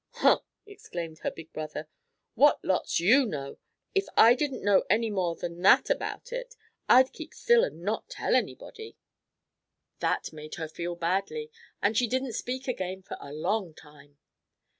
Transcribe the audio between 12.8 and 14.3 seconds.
for a long time.